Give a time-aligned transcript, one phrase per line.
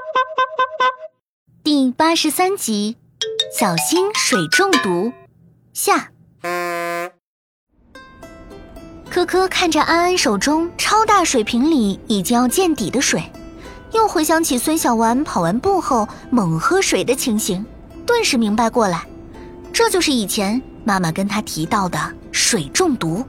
[1.62, 2.96] 第八十三集，
[3.58, 5.12] 小心水中毒。
[5.72, 6.10] 下，
[9.10, 13.22] 科科看着安安手中超大水瓶里已经要见底的水，
[13.92, 17.64] 又回想起孙小丸跑完步后猛喝水的情形，
[18.06, 19.06] 顿时明白过来，
[19.72, 21.98] 这就是以前妈妈跟他提到的
[22.32, 23.24] 水中毒。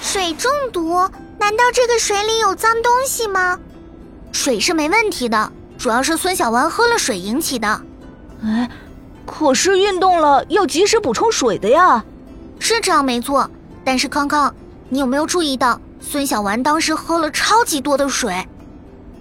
[0.00, 1.08] 水中毒？
[1.38, 3.58] 难道这个水里有脏东西吗？
[4.32, 7.80] 水是没问题的，主要是孙小丸喝了水引起的。
[8.42, 8.68] 哎，
[9.24, 12.04] 可是运动了要及时补充水的呀。
[12.58, 13.48] 是这样没错，
[13.84, 14.52] 但是康康，
[14.88, 18.46] 你有没有注意到孙小丸当时喝了超级多的水？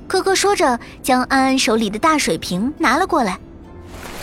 [0.08, 3.38] 可可说着，将安安手里的大水瓶拿了过来。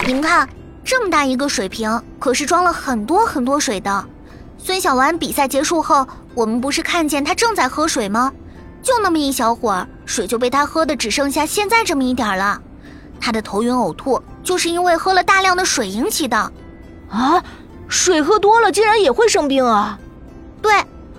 [0.05, 0.49] 你们看，
[0.85, 4.05] 这么大一个水瓶，可是装了很多很多水的。
[4.59, 8.33] 孙小丸比赛结束后，我们不是看见他正在喝水吗？
[8.85, 12.61] 就那么一小会儿，水就被他喝的只剩下现在这么一点了。
[13.19, 16.37] 他的头晕呕吐，就是因为喝了大量的水引起的。
[17.09, 17.43] 啊，
[17.89, 19.99] 水喝多了竟然也会生病啊？
[20.61, 20.73] 对，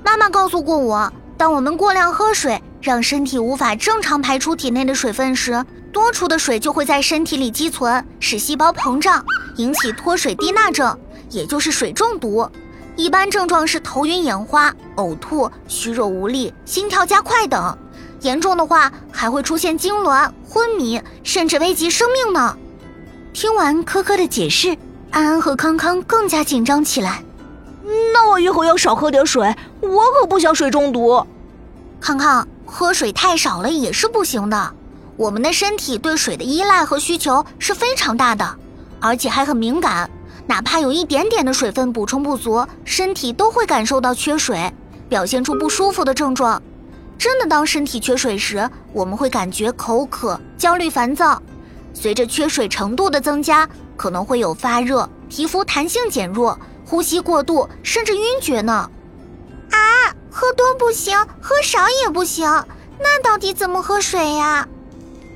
[0.03, 9.25] 妈妈告诉过我，当我们过量喝水，让身体无法正常排出体内的水分时，多出的水就会在身体里积存，使细胞膨胀，
[9.55, 10.95] 引起脱水低钠症，
[11.31, 12.47] 也就是水中毒。
[12.95, 17.77] 一般症状是头晕眼花、呕吐、虚弱无力、心跳加快等，
[18.21, 22.57] 严重的话还会出现痉挛、昏迷，甚至危及生命呢。
[23.33, 24.77] 听完科科的解释，
[25.11, 27.21] 安安和康康更加紧张起来。
[28.13, 31.25] 那我以后要少喝点水，我可不想水中毒。
[31.99, 34.73] 康康，喝水太少了也是不行的。
[35.17, 38.55] 我们的身体对水的依赖和需求是非常大的，
[39.01, 40.09] 而且还很敏感。
[40.47, 44.71] 哪怕有一点点的水分补充不足，身体都会感受到缺水，
[45.09, 46.61] 表现出不舒服的症状。
[47.17, 51.41] 真的，当身体缺水时，我们会感觉口渴、焦虑、烦躁。
[51.93, 58.89] 随着缺水程度的增加，可能会有发热、皮肤弹性减弱、呼吸过度，甚至晕厥呢。
[59.71, 59.79] 啊，
[60.29, 62.47] 喝多不行，喝少也不行，
[62.99, 64.67] 那到底怎么喝水呀？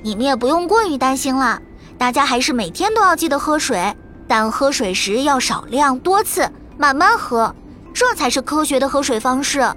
[0.03, 1.62] 你们也不用过于担心了，
[1.97, 3.95] 大家还是每天都要记得喝水。
[4.29, 6.47] 但喝水时要少量多次，
[6.78, 7.53] 慢慢喝，
[7.91, 9.59] 这才是科学的喝水方式。
[9.59, 9.75] 啊，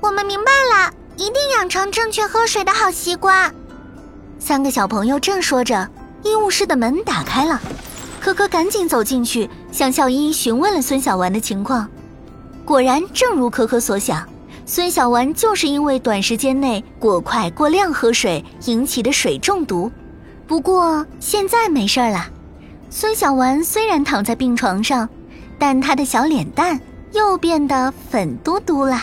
[0.00, 3.54] 我们明白了，一定养成正确喝水的好习惯。
[4.38, 5.86] 三个小朋友正说着，
[6.22, 7.60] 医务室的门打开了，
[8.18, 11.86] 可可赶紧走进去，向校医询问了孙小丸的情况。
[12.64, 14.26] 果然，正如可可所想，
[14.64, 19.92] 孙小丸就是因为短时间内过快过量喝水引起的水中毒。
[20.46, 22.26] 不过现在没事了。
[22.90, 25.08] 孙小丸虽然躺在病床上，
[25.58, 26.80] 但他的小脸蛋
[27.12, 28.98] 又变得粉嘟嘟了。